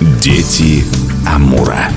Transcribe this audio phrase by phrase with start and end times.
[0.00, 0.84] Дети
[1.26, 1.88] Амура.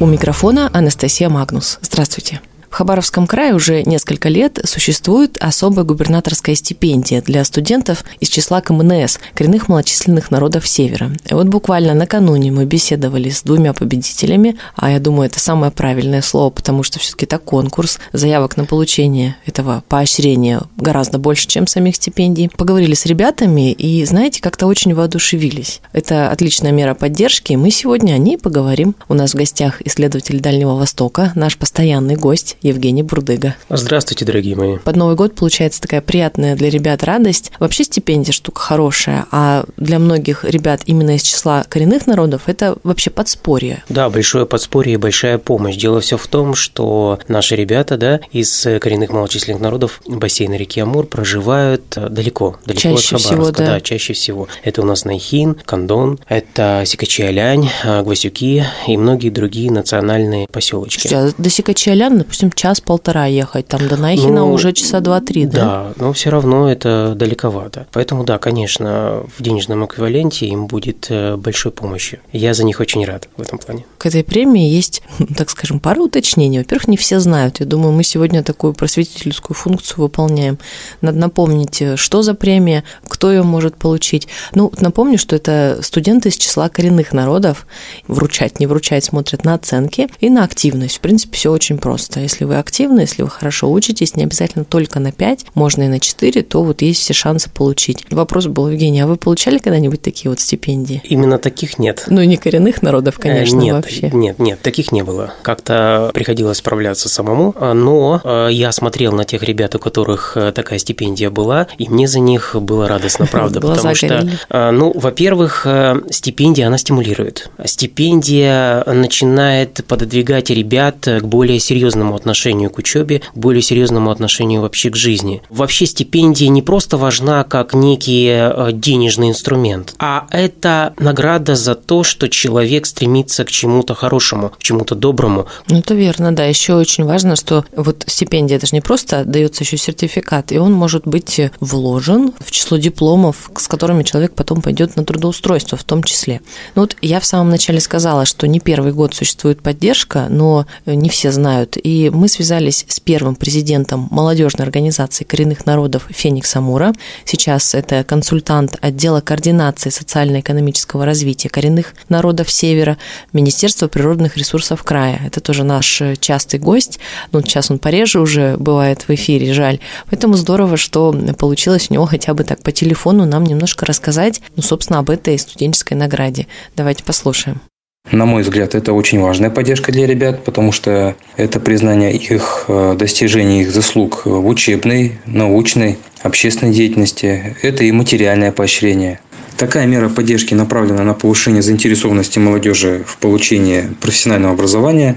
[0.00, 1.78] У микрофона Анастасия Магнус.
[1.80, 2.40] Здравствуйте.
[2.80, 9.68] Хабаровском крае уже несколько лет существует особая губернаторская стипендия для студентов из числа КМНС, коренных
[9.68, 11.10] малочисленных народов Севера.
[11.28, 16.22] И вот буквально накануне мы беседовали с двумя победителями, а я думаю, это самое правильное
[16.22, 21.96] слово, потому что все-таки это конкурс, заявок на получение этого поощрения гораздо больше, чем самих
[21.96, 22.48] стипендий.
[22.48, 25.82] Поговорили с ребятами и, знаете, как-то очень воодушевились.
[25.92, 28.94] Это отличная мера поддержки, и мы сегодня о ней поговорим.
[29.06, 33.54] У нас в гостях исследователь Дальнего Востока, наш постоянный гость Евгений Бурдыга.
[33.68, 34.78] Здравствуйте, дорогие мои.
[34.78, 37.52] Под Новый год получается такая приятная для ребят радость.
[37.58, 43.10] Вообще стипендия штука хорошая, а для многих ребят именно из числа коренных народов это вообще
[43.10, 43.82] подспорье.
[43.88, 45.76] Да, большое подспорье и большая помощь.
[45.76, 51.06] Дело все в том, что наши ребята, да, из коренных малочисленных народов бассейна реки Амур
[51.06, 53.28] проживают далеко, далеко чаще от Хабаровска.
[53.28, 53.66] Всего, да.
[53.74, 54.48] да, чаще всего.
[54.62, 57.68] Это у нас Найхин, Кандон, это Сикачи-Алянь,
[58.04, 61.08] Гвасюки и многие другие национальные поселочки.
[61.08, 65.64] Слушайте, а до Сикачи-Алян, допустим, час-полтора ехать, там до Найхина ну, уже часа два-три, да?
[65.64, 67.86] Да, но все равно это далековато.
[67.90, 72.18] Поэтому, да, конечно, в денежном эквиваленте им будет э, большой помощью.
[72.32, 73.86] Я за них очень рад в этом плане.
[73.96, 75.02] К этой премии есть,
[75.38, 76.58] так скажем, пара уточнений.
[76.58, 77.60] Во-первых, не все знают.
[77.60, 80.58] Я думаю, мы сегодня такую просветительскую функцию выполняем.
[81.00, 84.28] Надо напомнить, э, что за премия, кто ее может получить.
[84.54, 87.66] Ну, напомню, что это студенты из числа коренных народов.
[88.06, 90.98] Вручать, не вручать, смотрят на оценки и на активность.
[90.98, 92.20] В принципе, все очень просто.
[92.20, 96.00] Если вы активны, если вы хорошо учитесь, не обязательно только на 5, можно и на
[96.00, 98.04] 4, то вот есть все шансы получить.
[98.10, 101.00] Вопрос был, Евгений, а вы получали когда-нибудь такие вот стипендии?
[101.04, 102.06] Именно таких нет.
[102.08, 104.10] Ну, не коренных народов, конечно, нет, вообще.
[104.10, 105.32] Нет, нет, таких не было.
[105.42, 110.80] Как-то приходилось справляться самому, но э, я смотрел на тех ребят, у которых э, такая
[110.80, 115.66] стипендия была, и мне за них было радостно, правда, потому что, э, ну, во-первых,
[116.10, 117.48] стипендия, она стимулирует.
[117.64, 122.29] Стипендия начинает пододвигать ребят к более серьезному отношению
[122.70, 125.42] к учебе, более серьезному отношению вообще к жизни.
[125.48, 132.02] Вообще стипендия не просто важна как некий э, денежный инструмент, а это награда за то,
[132.04, 135.46] что человек стремится к чему-то хорошему, к чему-то доброму.
[135.68, 136.44] Ну, это верно, да.
[136.44, 140.72] Еще очень важно, что вот стипендия, это же не просто дается еще сертификат, и он
[140.72, 146.02] может быть вложен в число дипломов, с которыми человек потом пойдет на трудоустройство в том
[146.02, 146.40] числе.
[146.74, 151.08] Ну вот я в самом начале сказала, что не первый год существует поддержка, но не
[151.08, 151.76] все знают.
[151.82, 156.92] И мы связались с первым президентом молодежной организации коренных народов Феникс Амура.
[157.24, 162.98] Сейчас это консультант отдела координации социально-экономического развития коренных народов Севера,
[163.32, 165.18] Министерства природных ресурсов края.
[165.24, 166.98] Это тоже наш частый гость.
[167.32, 169.80] Ну, сейчас он пореже уже бывает в эфире, жаль.
[170.10, 174.62] Поэтому здорово, что получилось у него хотя бы так по телефону нам немножко рассказать, ну,
[174.62, 176.48] собственно, об этой студенческой награде.
[176.76, 177.62] Давайте послушаем.
[178.10, 182.96] На мой взгляд, это очень важная поддержка для ребят, потому что это признание их э,
[182.98, 187.56] достижений, их заслуг в учебной, научной, общественной деятельности.
[187.62, 189.20] Это и материальное поощрение.
[189.56, 195.16] Такая мера поддержки направлена на повышение заинтересованности молодежи в получении профессионального образования.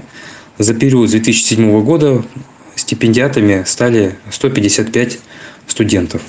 [0.58, 2.22] За период с 2007 года
[2.76, 5.18] стипендиатами стали 155
[5.66, 6.22] студентов.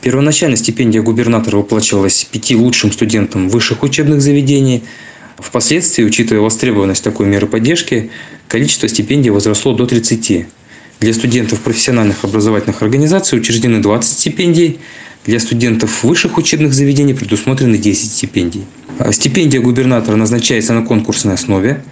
[0.00, 4.84] Первоначально стипендия губернатора выплачивалась пяти лучшим студентам высших учебных заведений–
[5.38, 8.10] Впоследствии, учитывая востребованность такой меры поддержки,
[8.48, 10.46] количество стипендий возросло до 30.
[11.00, 14.78] Для студентов профессиональных образовательных организаций учреждены 20 стипендий,
[15.26, 18.64] для студентов высших учебных заведений предусмотрены 10 стипендий.
[18.98, 21.82] А стипендия губернатора назначается на конкурсной основе.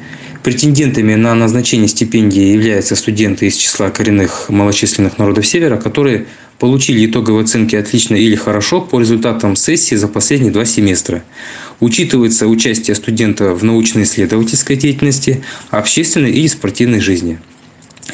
[0.42, 6.26] Претендентами на назначение стипендии являются студенты из числа коренных малочисленных народов Севера, которые
[6.58, 11.24] получили итоговые оценки «отлично» или «хорошо» по результатам сессии за последние два семестра.
[11.80, 17.38] Учитывается участие студента в научно-исследовательской деятельности, общественной и спортивной жизни.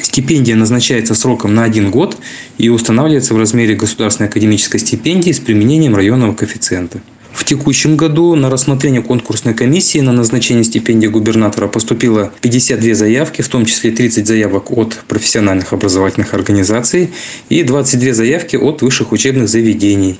[0.01, 2.17] Стипендия назначается сроком на один год
[2.57, 7.01] и устанавливается в размере государственной академической стипендии с применением районного коэффициента.
[7.33, 13.47] В текущем году на рассмотрение конкурсной комиссии на назначение стипендии губернатора поступило 52 заявки, в
[13.47, 17.09] том числе 30 заявок от профессиональных образовательных организаций
[17.49, 20.19] и 22 заявки от высших учебных заведений.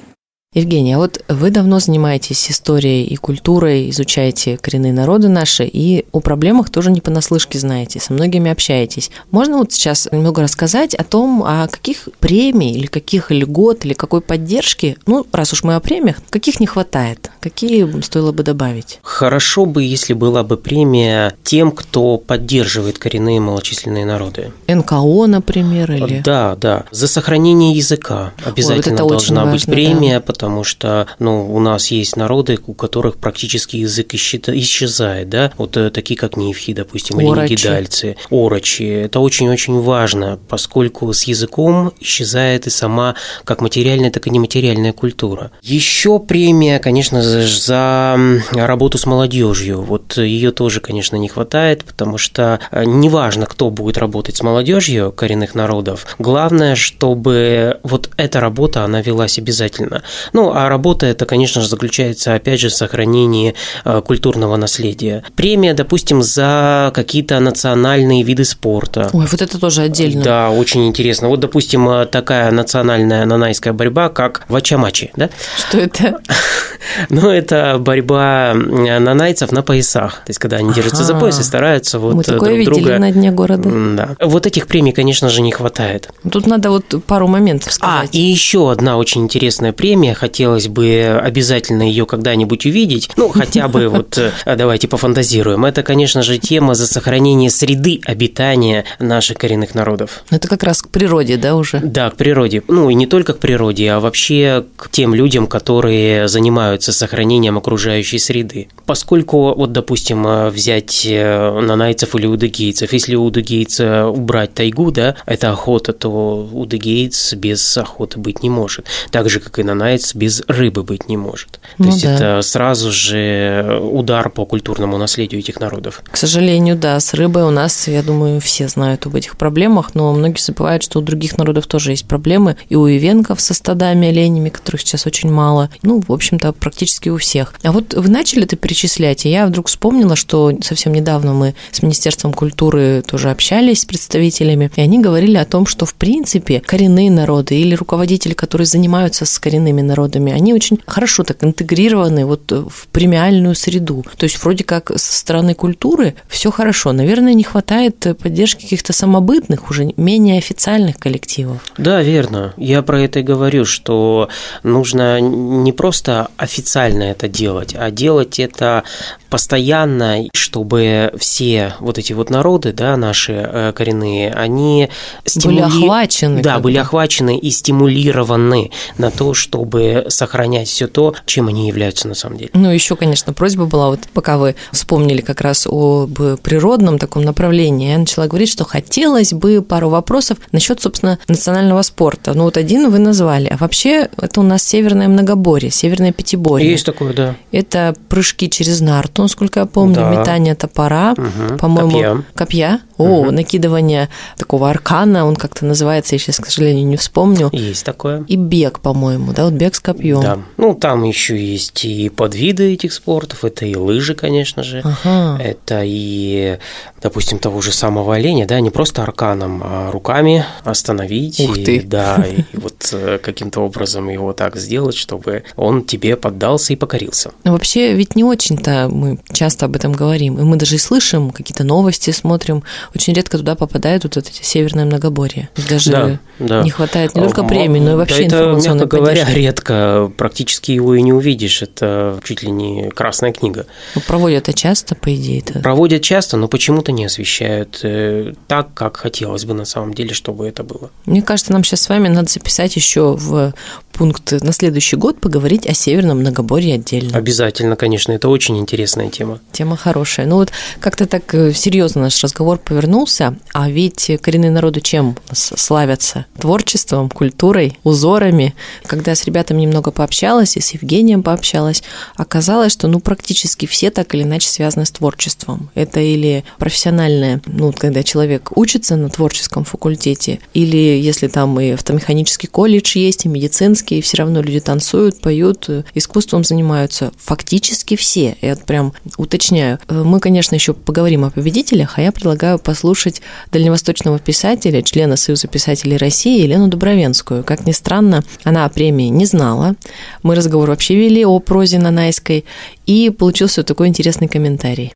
[0.53, 6.19] Евгений, а вот вы давно занимаетесь историей и культурой, изучаете коренные народы наши, и о
[6.19, 9.12] проблемах тоже не понаслышке знаете, со многими общаетесь.
[9.31, 14.19] Можно вот сейчас немного рассказать о том, о каких премий или каких льгот или какой
[14.19, 19.00] поддержки, ну, раз уж мы о премиях, каких не хватает, какие стоило бы добавить?
[19.04, 24.51] Хорошо бы, если была бы премия тем, кто поддерживает коренные малочисленные народы.
[24.68, 26.19] НКО, например, или...
[26.19, 26.83] Да, да.
[26.92, 31.92] За сохранение языка обязательно Ой, вот должна быть премия, да потому что ну, у нас
[31.92, 37.48] есть народы, у которых практически язык исчезает, да, вот э, такие как нефхи, допустим, или
[37.48, 38.82] гидальцы, орочи.
[38.82, 45.52] Это очень-очень важно, поскольку с языком исчезает и сама как материальная, так и нематериальная культура.
[45.62, 48.18] Еще премия, конечно, за
[48.52, 49.84] работу с молодежью.
[49.84, 55.12] Вот ее тоже, конечно, не хватает, потому что э, неважно, кто будет работать с молодежью
[55.12, 60.02] коренных народов, главное, чтобы вот эта работа, она велась обязательно.
[60.33, 63.54] Ну, а работа это, конечно же, заключается, опять же, в сохранении
[63.86, 65.24] э, культурного наследия.
[65.36, 69.10] Премия, допустим, за какие-то национальные виды спорта.
[69.13, 70.24] Ой, вот это тоже отдельно.
[70.24, 71.28] Да, очень интересно.
[71.28, 75.30] Вот, допустим, э, такая национальная нанайская борьба, как вачамачи, да?
[75.57, 76.19] Что это?
[77.10, 80.22] Ну, это борьба нанайцев на поясах.
[80.25, 83.00] То есть, когда они держатся за пояс и стараются вот Мы такое друг видели друга...
[83.00, 83.69] на дне города.
[83.69, 84.16] Да.
[84.19, 86.10] Вот этих премий, конечно же, не хватает.
[86.30, 88.10] Тут надо вот пару моментов сказать.
[88.13, 90.13] А, и еще одна очень интересная премия.
[90.13, 93.10] Хотелось бы обязательно ее когда-нибудь увидеть.
[93.16, 95.66] Ну, хотя бы вот э, давайте пофантазируем.
[95.66, 100.24] Это, конечно же, тема за сохранение среды обитания наших коренных народов.
[100.30, 101.80] Это как раз к природе, да, уже?
[101.80, 102.63] Да, к природе.
[102.68, 108.19] Ну, и не только к природе, а вообще к тем людям, которые занимаются сохранением окружающей
[108.19, 108.68] среды.
[108.85, 115.15] Поскольку, вот, допустим, э, взять э, нанайцев или удыгейцев, если у удыгейца убрать тайгу, да,
[115.25, 118.85] это охота, то удыгейц без охоты быть не может.
[119.12, 121.51] Так же, как и нанайц без рыбы быть не может.
[121.51, 122.15] То ну, есть да.
[122.15, 126.03] это сразу же удар по культурному наследию этих народов.
[126.09, 130.13] К сожалению, да, с рыбой у нас, я думаю, все знают об этих проблемах, но
[130.13, 134.50] многие забывают, что у других народов тоже есть проблемы, и у ивенков со стадами оленями,
[134.50, 137.54] которых сейчас очень мало, ну, в общем-то, практически у всех.
[137.63, 141.81] А вот вы начали это перечислять, и я вдруг вспомнила, что совсем недавно мы с
[141.81, 147.12] Министерством культуры тоже общались с представителями, и они говорили о том, что, в принципе, коренные
[147.12, 152.88] народы или руководители, которые занимаются с коренными народами, они очень хорошо так интегрированы вот в
[152.92, 154.06] премиальную среду.
[154.18, 156.92] То есть вроде как со стороны культуры все хорошо.
[156.92, 161.60] Наверное, не хватает поддержки каких-то самобытных, уже менее официальных коллективов.
[161.78, 162.54] Да, верно.
[162.57, 164.30] Я про это и говорю, что
[164.64, 168.83] нужно не просто официально это делать, а делать это
[169.30, 174.89] постоянно, чтобы все вот эти вот народы, да, наши э, коренные, они
[175.25, 175.62] стимули...
[175.62, 176.42] были охвачены.
[176.42, 182.13] Да, были охвачены и стимулированы на то, чтобы сохранять все то, чем они являются на
[182.13, 182.50] самом деле.
[182.54, 187.92] Ну, еще, конечно, просьба была, вот пока вы вспомнили как раз об природном таком направлении,
[187.92, 192.33] я начала говорить, что хотелось бы пару вопросов насчет, собственно, национального спорта.
[192.33, 196.41] Ну, вот один вы назвали, а вообще это у нас северное многоборье, северное пятиборье.
[196.64, 197.36] Есть такое, да.
[197.52, 200.10] Это прыжки через нарту, насколько я помню, да.
[200.10, 201.58] метание топора, угу.
[201.58, 202.24] по-моему, копья.
[202.36, 202.82] копья.
[202.98, 203.32] О, угу.
[203.32, 207.50] накидывание такого аркана, он как-то называется, я сейчас, к сожалению, не вспомню.
[207.52, 208.24] Есть такое.
[208.28, 210.22] И бег, по-моему, да, вот бег с копьем.
[210.22, 210.40] Да.
[210.58, 215.42] Ну, там еще есть и подвиды этих спортов, это и лыжи, конечно же, ага.
[215.42, 216.60] это и,
[217.02, 221.40] допустим, того же самого оленя, да, не просто арканом, а руками остановить.
[221.40, 221.78] Ух ты.
[221.78, 226.75] И, да, и вот э, каким-то образом его так сделать, чтобы он тебе поддался и
[226.75, 227.31] покорился.
[227.44, 231.31] Но вообще ведь не очень-то мы часто об этом говорим, и мы даже и слышим,
[231.31, 232.63] какие-то новости смотрим,
[232.95, 235.50] очень редко туда попадают вот эти северные многоборья.
[235.69, 236.63] Даже да, да.
[236.63, 240.71] не хватает не только премии, но и вообще да информационной это, мягко говоря, редко, практически
[240.71, 243.66] его и не увидишь, это чуть ли не красная книга.
[243.95, 245.42] Ну, проводят это часто, по идее?
[245.42, 245.61] -то.
[245.61, 250.47] Проводят часто, но почему-то не освещают э, так, как хотелось бы на самом деле, чтобы
[250.47, 250.90] это было.
[251.06, 253.54] Мне кажется, нам сейчас с вами надо записать еще в
[253.92, 257.18] пункт на следующий год поговорить о Северном многоборье отдельно.
[257.18, 259.39] Обязательно, конечно, это очень интересная тема.
[259.51, 260.25] Тема хорошая.
[260.25, 266.25] Ну вот как-то так э, серьезно наш разговор повернулся, а ведь коренные народы чем славятся?
[266.39, 268.56] Творчеством, культурой, узорами.
[268.85, 271.83] Когда с ребятами немного пообщалась и с Евгением пообщалась,
[272.15, 275.69] оказалось, что ну практически все так или иначе связаны с творчеством.
[275.75, 282.47] Это или профессиональное, ну когда человек учится на творческом факультете, или если там и автомеханический
[282.47, 287.12] колледж есть, и медицинский, детские, все равно люди танцуют, поют, э, искусством занимаются.
[287.18, 288.36] Фактически все.
[288.42, 289.80] Я прям уточняю.
[289.88, 295.48] Э, мы, конечно, еще поговорим о победителях, а я предлагаю послушать дальневосточного писателя, члена Союза
[295.48, 297.44] писателей России Елену Дубровенскую.
[297.44, 299.76] Как ни странно, она о премии не знала.
[300.24, 302.44] Мы разговор вообще вели о прозе Нанайской,
[302.86, 304.94] и получился такой интересный комментарий.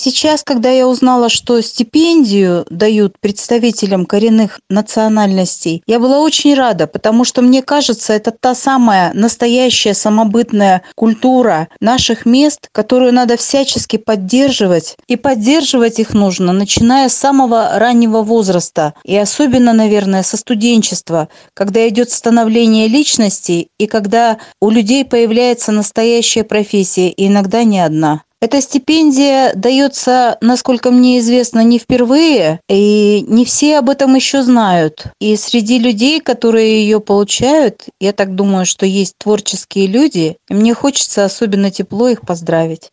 [0.00, 7.24] Сейчас, когда я узнала, что стипендию дают представителям коренных национальностей, я была очень рада, потому
[7.24, 14.96] что мне кажется, это та самая настоящая самобытная культура наших мест, которую надо всячески поддерживать.
[15.08, 18.94] И поддерживать их нужно, начиная с самого раннего возраста.
[19.02, 26.44] И особенно, наверное, со студенчества, когда идет становление личности и когда у людей появляется настоящая
[26.44, 28.22] профессия, и иногда не одна.
[28.40, 35.06] Эта стипендия дается, насколько мне известно, не впервые, и не все об этом еще знают.
[35.20, 40.72] И среди людей, которые ее получают, я так думаю, что есть творческие люди, и мне
[40.72, 42.90] хочется особенно тепло их поздравить.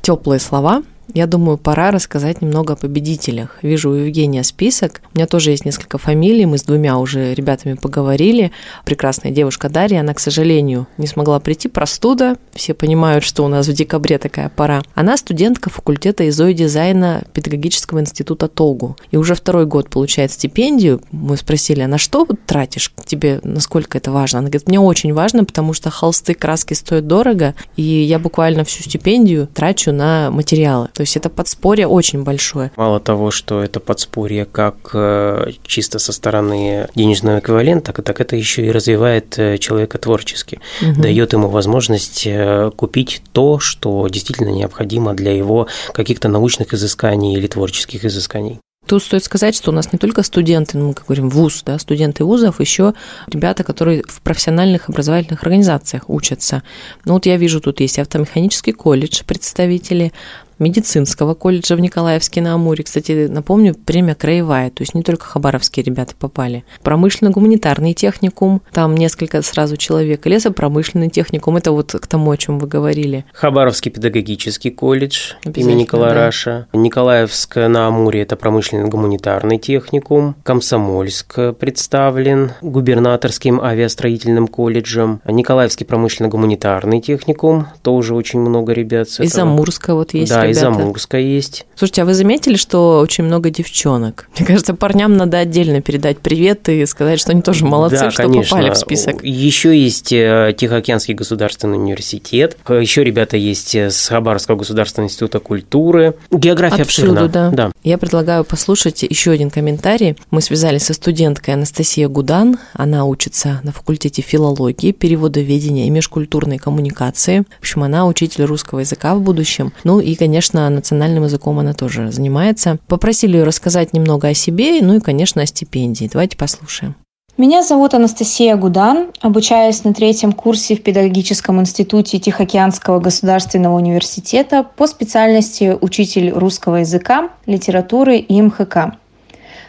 [0.00, 0.82] Теплые слова
[1.14, 3.58] я думаю, пора рассказать немного о победителях.
[3.62, 5.02] Вижу у Евгения список.
[5.14, 6.46] У меня тоже есть несколько фамилий.
[6.46, 8.52] Мы с двумя уже ребятами поговорили.
[8.84, 11.68] Прекрасная девушка Дарья, она, к сожалению, не смогла прийти.
[11.68, 12.36] Простуда.
[12.52, 14.82] Все понимают, что у нас в декабре такая пора.
[14.94, 18.96] Она студентка факультета ИЗО дизайна Педагогического института ТОГУ.
[19.10, 21.00] И уже второй год получает стипендию.
[21.10, 22.92] Мы спросили, а на что тратишь?
[23.04, 24.40] Тебе насколько это важно?
[24.40, 28.82] Она говорит, мне очень важно, потому что холсты, краски стоят дорого, и я буквально всю
[28.82, 30.88] стипендию трачу на материалы.
[31.00, 32.72] То есть это подспорье очень большое.
[32.76, 38.66] Мало того, что это подспорье как э, чисто со стороны денежного эквивалента, так это еще
[38.66, 41.00] и развивает э, человека творчески, угу.
[41.00, 47.46] дает ему возможность э, купить то, что действительно необходимо для его каких-то научных изысканий или
[47.46, 48.60] творческих изысканий.
[48.86, 51.78] Тут стоит сказать, что у нас не только студенты, ну, мы как говорим, вуз, да,
[51.78, 52.94] студенты вузов, еще
[53.28, 56.62] ребята, которые в профессиональных образовательных организациях учатся.
[57.04, 60.12] Ну, вот я вижу, тут есть автомеханический колледж, представители,
[60.60, 62.84] медицинского колледжа в Николаевске на Амуре.
[62.84, 66.64] Кстати, напомню, премия краевая, то есть не только хабаровские ребята попали.
[66.84, 70.26] Промышленно-гуманитарный техникум, там несколько сразу человек.
[70.26, 73.24] Лесопромышленный техникум, это вот к тому, о чем вы говорили.
[73.32, 76.26] Хабаровский педагогический колледж имени Николая да.
[76.26, 76.68] Раша.
[76.72, 80.36] Николаевск на Амуре– это промышленно-гуманитарный техникум.
[80.42, 85.22] Комсомольск представлен губернаторским авиастроительным колледжем.
[85.24, 89.08] Николаевский промышленно-гуманитарный техникум, тоже очень много ребят.
[89.18, 90.68] Из Амурска вот есть да, ребята.
[90.68, 91.66] из Амурска есть.
[91.74, 94.28] Слушайте, а вы заметили, что очень много девчонок?
[94.38, 98.22] Мне кажется, парням надо отдельно передать привет и сказать, что они тоже молодцы, да, что
[98.24, 98.56] конечно.
[98.56, 99.24] попали в список.
[99.24, 106.14] Еще есть э, Тихоокеанский государственный университет, еще ребята есть с Хабаровского государственного института культуры.
[106.30, 107.28] География Отсюда, обширна.
[107.28, 107.50] Да.
[107.50, 107.70] да.
[107.82, 110.16] Я предлагаю послушать еще один комментарий.
[110.30, 112.58] Мы связались со студенткой Анастасией Гудан.
[112.72, 117.44] Она учится на факультете филологии, переводоведения и межкультурной коммуникации.
[117.58, 119.72] В общем, она учитель русского языка в будущем.
[119.84, 122.78] Ну и, конечно, конечно, национальным языком она тоже занимается.
[122.86, 126.08] Попросили ее рассказать немного о себе, ну и, конечно, о стипендии.
[126.10, 126.94] Давайте послушаем.
[127.36, 129.10] Меня зовут Анастасия Гудан.
[129.20, 137.28] Обучаюсь на третьем курсе в Педагогическом институте Тихоокеанского государственного университета по специальности учитель русского языка,
[137.44, 138.96] литературы и МХК.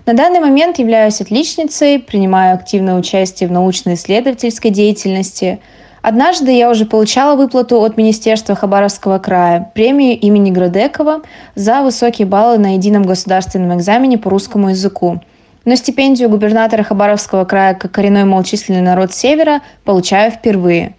[0.06, 5.60] На данный момент являюсь отличницей, принимаю активное участие в научно-исследовательской деятельности–
[6.02, 11.22] Однажды я уже получала выплату от Министерства Хабаровского края, премию имени Градекова
[11.54, 15.22] за высокие баллы на едином государственном экзамене по русскому языку.
[15.64, 20.96] Но стипендию губернатора Хабаровского края как коренной малочисленный народ Севера получаю впервые.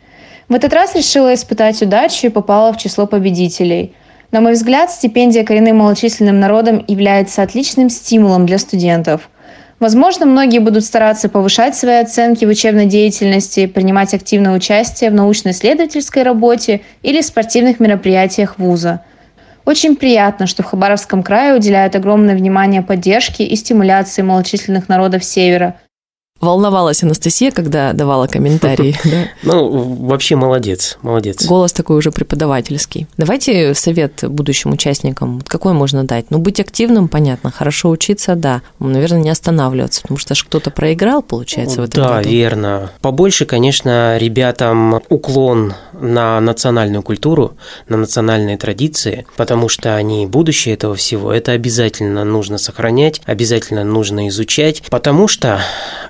[0.48, 3.94] В этот раз решила испытать удачу и попала в число победителей.
[4.30, 9.28] На мой взгляд, стипендия коренным малочисленным народом является отличным стимулом для студентов–
[9.82, 16.22] Возможно, многие будут стараться повышать свои оценки в учебной деятельности, принимать активное участие в научно-исследовательской
[16.22, 19.00] работе или спортивных мероприятиях вуза.
[19.64, 25.74] Очень приятно, что в Хабаровском крае уделяют огромное внимание поддержке и стимуляции малочисленных народов Севера–
[26.42, 28.96] волновалась Анастасия, когда давала комментарии.
[29.44, 29.68] Ну,
[30.06, 31.44] вообще молодец, молодец.
[31.46, 33.06] Голос такой уже преподавательский.
[33.16, 36.30] Давайте совет будущим участникам, какой можно дать?
[36.30, 38.62] Ну, быть активным, понятно, хорошо учиться, да.
[38.78, 42.28] Наверное, не останавливаться, потому что кто-то проиграл, получается, в этом Да, году.
[42.28, 42.90] верно.
[43.00, 47.56] Побольше, конечно, ребятам уклон на национальную культуру,
[47.88, 51.32] на национальные традиции, потому что они будущее этого всего.
[51.32, 55.60] Это обязательно нужно сохранять, обязательно нужно изучать, потому что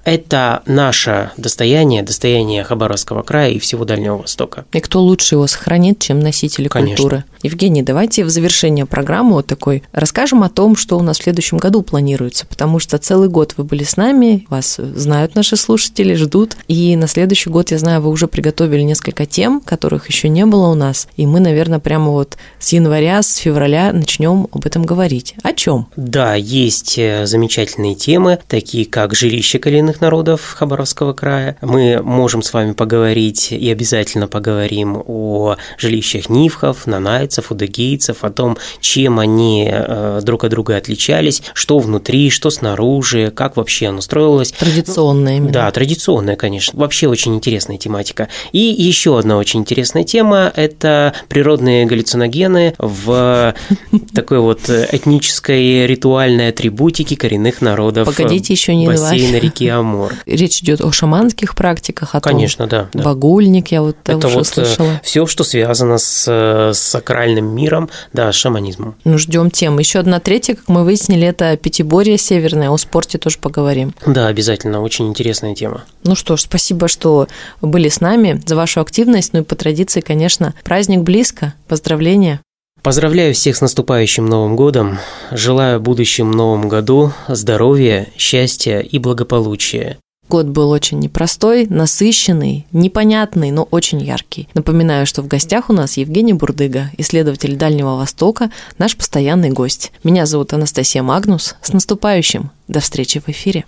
[0.05, 0.22] это
[0.67, 4.65] наше достояние, достояние Хабаровского края и всего Дальнего Востока.
[4.73, 6.97] И кто лучше его сохранит, чем носители Конечно.
[6.97, 7.25] культуры?
[7.43, 11.59] Евгений, давайте в завершение программы вот такой расскажем о том, что у нас в следующем
[11.59, 16.57] году планируется, потому что целый год вы были с нами, вас знают наши слушатели, ждут,
[16.69, 20.69] и на следующий год, я знаю, вы уже приготовили несколько тем, которых еще не было
[20.69, 25.35] у нас, и мы, наверное, прямо вот с января, с февраля начнем об этом говорить.
[25.43, 25.89] О чем?
[25.97, 31.57] Да, есть э, замечательные темы, такие как жилище коренных народов, народов Хабаровского края.
[31.63, 38.59] Мы можем с вами поговорить и обязательно поговорим о жилищах нивхов, нанайцев, удыгейцев, о том,
[38.83, 44.53] чем они э, друг от друга отличались, что внутри, что снаружи, как вообще оно строилось.
[44.53, 45.51] Традиционное именно.
[45.51, 46.79] Да, традиционная, конечно.
[46.79, 48.29] Вообще очень интересная тематика.
[48.53, 53.55] И еще одна очень интересная тема– это природные галлюциногены в
[54.15, 59.92] такой вот этнической ритуальной атрибутике коренных народов Погодите, еще не бассейна реки Амур.
[60.27, 63.05] Речь идет о шаманских практиках, о Конечно, том, да, да.
[63.05, 65.01] Багульник, я вот Это уже вот слышала.
[65.03, 68.95] все, что связано с, с сакральным миром, да, с шаманизмом.
[69.05, 69.79] Ну, ждем тем.
[69.79, 72.71] Еще одна третья, как мы выяснили, это Пятиборье северное.
[72.71, 73.95] О спорте тоже поговорим.
[74.07, 74.81] Да, обязательно.
[74.83, 75.85] Очень интересная тема.
[76.05, 77.29] Ну что ж, спасибо, что
[77.61, 79.33] были с нами, за вашу активность.
[79.33, 81.55] Ну и по традиции, конечно, праздник близко.
[81.69, 82.41] Поздравления.
[82.83, 84.99] Поздравляю всех с наступающим Новым годом.
[85.31, 89.99] Желаю будущем Новом году здоровья, счастья и благополучия.
[90.29, 94.49] Год был очень непростой, насыщенный, непонятный, но очень яркий.
[94.55, 99.93] Напоминаю, что в гостях у нас Евгений Бурдыга, исследователь Дальнего Востока, наш постоянный гость.
[100.03, 101.55] Меня зовут Анастасия Магнус.
[101.63, 102.51] С наступающим!
[102.67, 103.65] До встречи в эфире.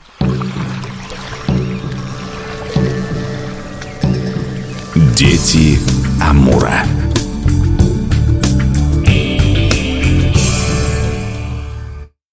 [5.16, 5.78] Дети
[6.20, 6.84] Амура.